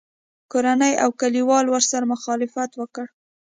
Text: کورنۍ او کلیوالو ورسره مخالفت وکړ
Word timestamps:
کورنۍ 0.51 0.93
او 1.03 1.09
کلیوالو 1.21 1.69
ورسره 1.71 2.05
مخالفت 2.13 2.71
وکړ 2.75 3.05